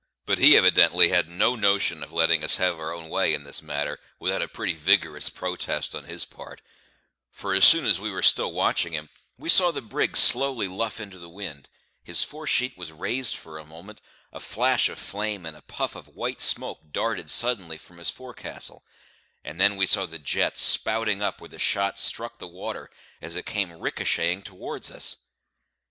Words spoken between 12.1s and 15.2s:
fore sheet was raised for a moment, a flash of